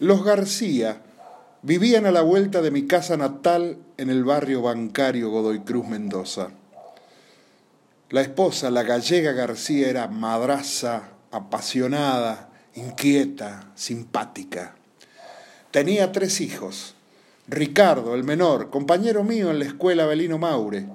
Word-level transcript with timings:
Los 0.00 0.22
García 0.22 1.02
vivían 1.62 2.06
a 2.06 2.12
la 2.12 2.22
vuelta 2.22 2.62
de 2.62 2.70
mi 2.70 2.86
casa 2.86 3.16
natal 3.16 3.78
en 3.96 4.10
el 4.10 4.22
barrio 4.22 4.62
bancario 4.62 5.28
Godoy 5.28 5.58
Cruz 5.62 5.88
Mendoza. 5.88 6.50
La 8.10 8.20
esposa, 8.20 8.70
la 8.70 8.84
gallega 8.84 9.32
García, 9.32 9.88
era 9.88 10.06
madraza, 10.06 11.08
apasionada, 11.32 12.48
inquieta, 12.76 13.72
simpática. 13.74 14.76
Tenía 15.72 16.12
tres 16.12 16.40
hijos. 16.40 16.94
Ricardo, 17.48 18.14
el 18.14 18.22
menor, 18.22 18.70
compañero 18.70 19.24
mío 19.24 19.50
en 19.50 19.58
la 19.58 19.64
escuela 19.64 20.06
Belino 20.06 20.38
Maure. 20.38 20.86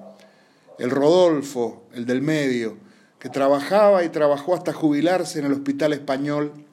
El 0.78 0.88
Rodolfo, 0.88 1.84
el 1.92 2.06
del 2.06 2.22
medio, 2.22 2.78
que 3.18 3.28
trabajaba 3.28 4.02
y 4.02 4.08
trabajó 4.08 4.54
hasta 4.54 4.72
jubilarse 4.72 5.40
en 5.40 5.44
el 5.44 5.52
Hospital 5.52 5.92
Español. 5.92 6.64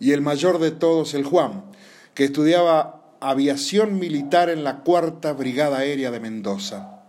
Y 0.00 0.12
el 0.12 0.22
mayor 0.22 0.58
de 0.58 0.72
todos, 0.72 1.14
el 1.14 1.24
Juan, 1.24 1.66
que 2.14 2.24
estudiaba 2.24 3.16
aviación 3.20 4.00
militar 4.00 4.50
en 4.50 4.64
la 4.64 4.80
Cuarta 4.80 5.34
Brigada 5.34 5.78
Aérea 5.78 6.10
de 6.10 6.18
Mendoza. 6.18 7.04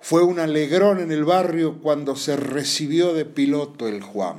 Fue 0.00 0.22
un 0.22 0.38
alegrón 0.38 1.00
en 1.00 1.12
el 1.12 1.24
barrio 1.24 1.80
cuando 1.82 2.16
se 2.16 2.36
recibió 2.36 3.12
de 3.12 3.24
piloto 3.24 3.88
el 3.88 4.02
Juan. 4.02 4.36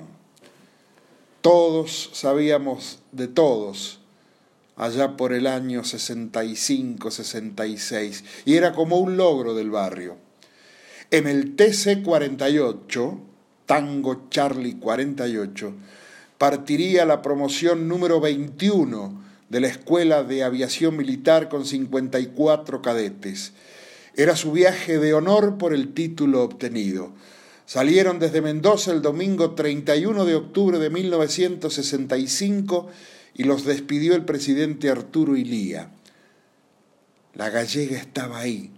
Todos 1.42 2.10
sabíamos 2.14 3.00
de 3.12 3.28
todos 3.28 4.00
allá 4.78 5.18
por 5.18 5.34
el 5.34 5.48
año 5.48 5.82
65-66 5.82 8.24
y 8.46 8.54
era 8.56 8.72
como 8.74 8.98
un 8.98 9.18
logro 9.18 9.54
del 9.54 9.70
barrio. 9.72 10.16
En 11.12 11.28
el 11.28 11.58
TC-48, 11.58 13.20
Tango 13.66 14.28
Charlie 14.30 14.76
48, 14.76 15.74
partiría 16.38 17.06
la 17.06 17.22
promoción 17.22 17.88
número 17.88 18.20
21 18.20 19.24
de 19.50 19.60
la 19.60 19.68
Escuela 19.68 20.24
de 20.24 20.44
Aviación 20.44 20.98
Militar 20.98 21.50
con 21.50 21.66
54 21.66 22.82
cadetes 22.82 23.54
era 24.18 24.36
su 24.36 24.52
viaje 24.52 24.98
de 24.98 25.14
honor 25.14 25.60
por 25.60 25.74
el 25.76 25.94
título 25.94 26.42
obtenido. 26.42 27.12
Salieron 27.68 28.18
desde 28.18 28.42
Mendoza 28.42 28.92
el 28.92 29.04
domingo 29.04 29.52
31 29.52 30.26
de 30.26 30.34
octubre 30.34 30.80
de 30.80 30.90
1965 30.90 32.88
y 33.36 33.44
los 33.44 33.64
despidió 33.64 34.16
el 34.16 34.26
presidente 34.26 34.90
Arturo 34.90 35.38
Ilía. 35.38 35.92
La 37.36 37.52
gallega 37.52 37.96
estaba 37.96 38.40
ahí 38.40 38.72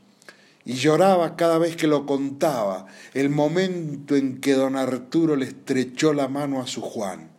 y 0.66 0.74
lloraba 0.74 1.38
cada 1.38 1.58
vez 1.58 1.78
que 1.78 1.88
lo 1.88 2.06
contaba, 2.06 2.88
el 3.14 3.30
momento 3.30 4.18
en 4.18 4.42
que 4.42 4.54
don 4.54 4.76
Arturo 4.76 5.38
le 5.38 5.46
estrechó 5.46 6.12
la 6.12 6.28
mano 6.28 6.62
a 6.62 6.68
su 6.68 6.82
Juan. 6.82 7.30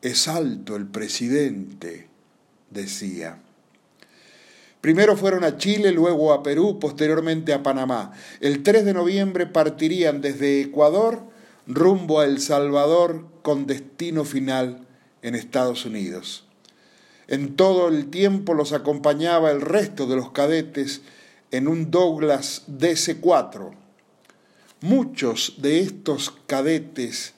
Es 0.00 0.28
alto 0.28 0.76
el 0.76 0.86
presidente, 0.86 2.08
decía. 2.70 3.40
Primero 4.80 5.16
fueron 5.16 5.42
a 5.42 5.56
Chile, 5.56 5.90
luego 5.90 6.32
a 6.32 6.42
Perú, 6.42 6.78
posteriormente 6.78 7.52
a 7.52 7.62
Panamá. 7.64 8.12
El 8.40 8.62
3 8.62 8.84
de 8.84 8.94
noviembre 8.94 9.46
partirían 9.46 10.20
desde 10.20 10.60
Ecuador 10.60 11.22
rumbo 11.66 12.20
a 12.20 12.24
El 12.24 12.40
Salvador 12.40 13.26
con 13.42 13.66
destino 13.66 14.24
final 14.24 14.86
en 15.22 15.34
Estados 15.34 15.84
Unidos. 15.84 16.46
En 17.26 17.56
todo 17.56 17.88
el 17.88 18.08
tiempo 18.08 18.54
los 18.54 18.72
acompañaba 18.72 19.50
el 19.50 19.60
resto 19.60 20.06
de 20.06 20.16
los 20.16 20.30
cadetes 20.30 21.02
en 21.50 21.68
un 21.68 21.90
Douglas 21.90 22.62
DC-4. 22.68 23.72
Muchos 24.80 25.56
de 25.58 25.80
estos 25.80 26.34
cadetes 26.46 27.34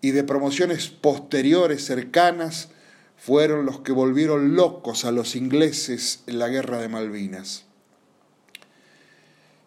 y 0.00 0.10
de 0.10 0.24
promociones 0.24 0.88
posteriores 0.88 1.84
cercanas 1.84 2.70
fueron 3.16 3.66
los 3.66 3.80
que 3.80 3.92
volvieron 3.92 4.54
locos 4.54 5.04
a 5.04 5.12
los 5.12 5.36
ingleses 5.36 6.22
en 6.26 6.38
la 6.38 6.48
guerra 6.48 6.78
de 6.78 6.88
Malvinas. 6.88 7.64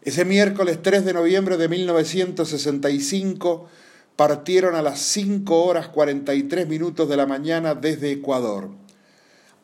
Ese 0.02 0.24
miércoles 0.24 0.80
3 0.82 1.04
de 1.04 1.14
noviembre 1.14 1.58
de 1.58 1.68
1965 1.68 3.68
partieron 4.16 4.76
a 4.76 4.82
las 4.82 5.00
5 5.00 5.64
horas 5.64 5.90
43 5.90 6.68
minutos 6.68 7.10
de 7.10 7.18
la 7.18 7.26
mañana 7.26 7.76
desde 7.76 8.12
Ecuador. 8.12 8.70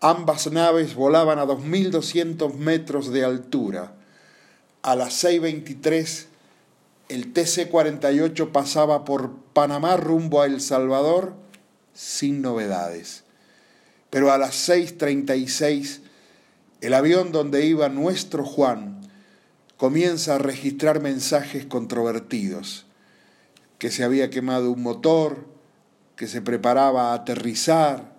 Ambas 0.02 0.52
naves 0.52 0.96
volaban 0.96 1.40
a 1.40 1.46
2.200 1.46 2.54
metros 2.56 3.12
de 3.12 3.24
altura. 3.24 3.96
A 4.82 4.96
las 4.96 5.24
6.23 5.24 6.26
el 7.10 7.34
TC-48 7.34 8.52
pasaba 8.52 9.06
por 9.06 9.36
Panamá 9.54 9.98
rumbo 9.98 10.42
a 10.42 10.46
El 10.46 10.62
Salvador 10.62 11.34
sin 11.94 12.42
novedades 12.42 13.26
pero 14.16 14.32
a 14.32 14.38
las 14.38 14.70
6.36 14.70 16.00
el 16.80 16.94
avión 16.94 17.34
donde 17.34 17.66
iba 17.66 17.90
nuestro 17.90 18.46
Juan 18.46 19.02
comienza 19.76 20.36
a 20.36 20.38
registrar 20.38 21.02
mensajes 21.02 21.66
controvertidos, 21.66 22.86
que 23.78 23.92
se 23.92 24.06
había 24.06 24.30
quemado 24.30 24.72
un 24.72 24.82
motor, 24.84 25.46
que 26.16 26.28
se 26.28 26.42
preparaba 26.42 27.12
a 27.12 27.14
aterrizar 27.16 28.16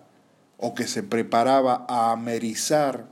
o 0.57 0.75
que 0.75 0.85
se 0.85 1.01
preparaba 1.01 1.87
a 1.89 2.11
amerizar. 2.11 3.07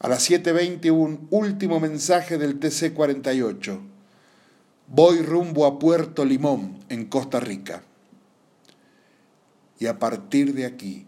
A 0.00 0.08
las 0.08 0.30
7.20 0.30 0.90
un 0.90 1.28
último 1.30 1.80
mensaje 1.80 2.36
del 2.36 2.60
TC-48. 2.60 3.80
Voy 4.90 5.20
rumbo 5.20 5.66
a 5.66 5.78
Puerto 5.78 6.24
Limón, 6.24 6.78
en 6.88 7.04
Costa 7.04 7.40
Rica. 7.40 7.82
Y 9.78 9.84
a 9.84 9.98
partir 9.98 10.54
de 10.54 10.64
aquí, 10.64 11.06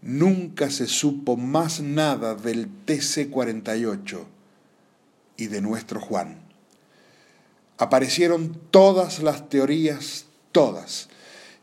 nunca 0.00 0.70
se 0.70 0.86
supo 0.86 1.36
más 1.36 1.80
nada 1.80 2.34
del 2.34 2.66
TC-48 2.86 4.24
y 5.36 5.48
de 5.48 5.60
nuestro 5.60 6.00
Juan. 6.00 6.38
Aparecieron 7.76 8.58
todas 8.70 9.22
las 9.22 9.50
teorías, 9.50 10.24
todas, 10.50 11.10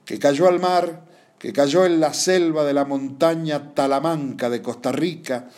que 0.06 0.20
cayó 0.20 0.48
al 0.48 0.60
mar, 0.60 1.08
que 1.40 1.54
cayó 1.54 1.88
en 1.88 2.00
la 2.00 2.14
selva 2.14 2.66
de 2.66 2.76
la 2.76 2.86
montaña 2.86 3.74
Talamanca 3.74 4.52
de 4.52 4.62
Costa 4.62 4.92
Rica, 4.92 5.50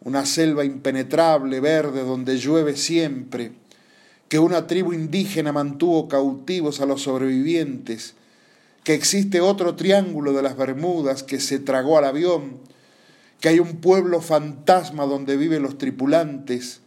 una 0.00 0.26
selva 0.26 0.64
impenetrable, 0.64 1.58
verde, 1.58 2.04
donde 2.04 2.38
llueve 2.38 2.76
siempre, 2.76 3.63
que 4.28 4.38
una 4.38 4.66
tribu 4.66 4.92
indígena 4.92 5.52
mantuvo 5.52 6.08
cautivos 6.08 6.80
a 6.80 6.86
los 6.86 7.02
sobrevivientes, 7.02 8.14
que 8.84 8.94
existe 8.94 9.40
otro 9.40 9.76
triángulo 9.76 10.32
de 10.32 10.42
las 10.42 10.56
Bermudas 10.56 11.22
que 11.22 11.40
se 11.40 11.58
tragó 11.58 11.98
al 11.98 12.04
avión, 12.04 12.58
que 13.40 13.48
hay 13.48 13.58
un 13.58 13.76
pueblo 13.76 14.20
fantasma 14.20 15.06
donde 15.06 15.36
viven 15.36 15.62
los 15.62 15.78
tripulantes, 15.78 16.80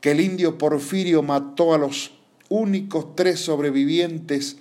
que 0.00 0.10
el 0.10 0.20
indio 0.20 0.58
Porfirio 0.58 1.22
mató 1.22 1.74
a 1.74 1.78
los 1.78 2.12
únicos 2.48 3.14
tres 3.14 3.40
sobrevivientes 3.40 4.56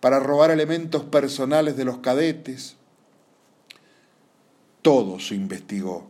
para 0.00 0.20
robar 0.20 0.52
elementos 0.52 1.02
personales 1.02 1.76
de 1.76 1.84
los 1.84 1.98
cadetes. 1.98 2.76
Todo 4.82 5.18
se 5.18 5.34
investigó. 5.34 6.06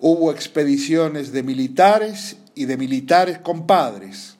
Hubo 0.00 0.32
expediciones 0.32 1.32
de 1.32 1.42
militares 1.42 2.38
y 2.54 2.64
de 2.64 2.78
militares 2.78 3.38
compadres. 3.38 4.37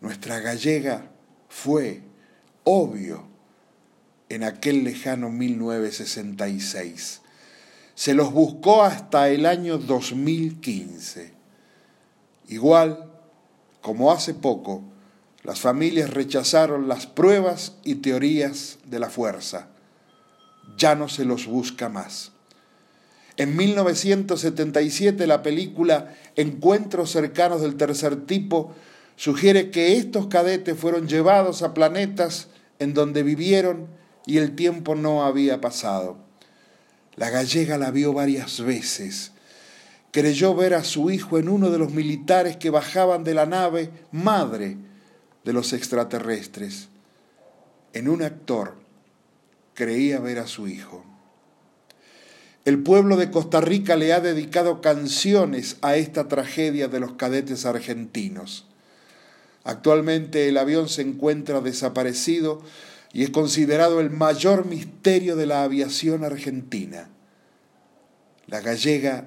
Nuestra 0.00 0.40
gallega 0.40 1.10
fue, 1.48 2.02
obvio, 2.64 3.28
en 4.30 4.44
aquel 4.44 4.84
lejano 4.84 5.28
1966. 5.28 7.20
Se 7.94 8.14
los 8.14 8.32
buscó 8.32 8.82
hasta 8.82 9.28
el 9.28 9.44
año 9.44 9.76
2015. 9.76 11.34
Igual, 12.48 13.10
como 13.82 14.10
hace 14.10 14.32
poco, 14.32 14.82
las 15.42 15.60
familias 15.60 16.10
rechazaron 16.10 16.88
las 16.88 17.06
pruebas 17.06 17.76
y 17.84 17.96
teorías 17.96 18.78
de 18.84 19.00
la 19.00 19.10
fuerza. 19.10 19.68
Ya 20.76 20.94
no 20.94 21.08
se 21.08 21.24
los 21.24 21.46
busca 21.46 21.88
más. 21.88 22.32
En 23.36 23.56
1977 23.56 25.26
la 25.26 25.42
película 25.42 26.14
Encuentros 26.36 27.10
cercanos 27.10 27.62
del 27.62 27.76
tercer 27.76 28.26
tipo 28.26 28.74
sugiere 29.20 29.70
que 29.70 29.98
estos 29.98 30.28
cadetes 30.28 30.78
fueron 30.78 31.06
llevados 31.06 31.60
a 31.60 31.74
planetas 31.74 32.48
en 32.78 32.94
donde 32.94 33.22
vivieron 33.22 33.86
y 34.24 34.38
el 34.38 34.56
tiempo 34.56 34.94
no 34.94 35.24
había 35.26 35.60
pasado. 35.60 36.16
La 37.16 37.28
gallega 37.28 37.76
la 37.76 37.90
vio 37.90 38.14
varias 38.14 38.62
veces. 38.62 39.32
Creyó 40.10 40.54
ver 40.54 40.72
a 40.72 40.84
su 40.84 41.10
hijo 41.10 41.36
en 41.36 41.50
uno 41.50 41.68
de 41.68 41.76
los 41.76 41.92
militares 41.92 42.56
que 42.56 42.70
bajaban 42.70 43.22
de 43.22 43.34
la 43.34 43.44
nave 43.44 43.90
madre 44.10 44.78
de 45.44 45.52
los 45.52 45.74
extraterrestres. 45.74 46.88
En 47.92 48.08
un 48.08 48.22
actor 48.22 48.76
creía 49.74 50.18
ver 50.18 50.38
a 50.38 50.46
su 50.46 50.66
hijo. 50.66 51.04
El 52.64 52.82
pueblo 52.82 53.18
de 53.18 53.30
Costa 53.30 53.60
Rica 53.60 53.96
le 53.96 54.14
ha 54.14 54.20
dedicado 54.20 54.80
canciones 54.80 55.76
a 55.82 55.96
esta 55.96 56.26
tragedia 56.26 56.88
de 56.88 57.00
los 57.00 57.12
cadetes 57.12 57.66
argentinos. 57.66 58.69
Actualmente 59.64 60.48
el 60.48 60.56
avión 60.56 60.88
se 60.88 61.02
encuentra 61.02 61.60
desaparecido 61.60 62.62
y 63.12 63.24
es 63.24 63.30
considerado 63.30 64.00
el 64.00 64.10
mayor 64.10 64.66
misterio 64.66 65.36
de 65.36 65.46
la 65.46 65.64
aviación 65.64 66.24
argentina. 66.24 67.10
La 68.46 68.60
gallega 68.60 69.26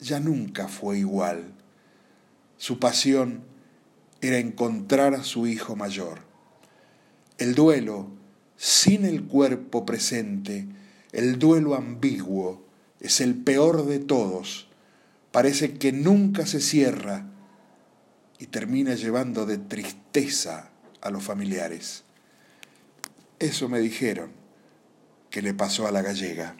ya 0.00 0.20
nunca 0.20 0.68
fue 0.68 0.98
igual. 0.98 1.52
Su 2.56 2.78
pasión 2.78 3.42
era 4.20 4.38
encontrar 4.38 5.14
a 5.14 5.22
su 5.22 5.46
hijo 5.46 5.76
mayor. 5.76 6.20
El 7.38 7.54
duelo, 7.54 8.08
sin 8.56 9.04
el 9.04 9.24
cuerpo 9.24 9.86
presente, 9.86 10.66
el 11.12 11.38
duelo 11.38 11.76
ambiguo, 11.76 12.64
es 13.00 13.20
el 13.20 13.36
peor 13.36 13.86
de 13.86 14.00
todos. 14.00 14.68
Parece 15.30 15.74
que 15.74 15.92
nunca 15.92 16.46
se 16.46 16.60
cierra 16.60 17.26
y 18.38 18.46
termina 18.46 18.94
llevando 18.94 19.46
de 19.46 19.58
tristeza 19.58 20.70
a 21.00 21.10
los 21.10 21.22
familiares. 21.22 22.04
Eso 23.38 23.68
me 23.68 23.80
dijeron 23.80 24.32
que 25.30 25.42
le 25.42 25.54
pasó 25.54 25.86
a 25.86 25.92
la 25.92 26.02
gallega. 26.02 26.56